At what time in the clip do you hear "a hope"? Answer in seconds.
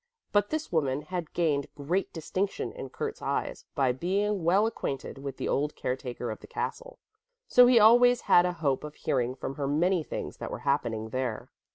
8.47-8.83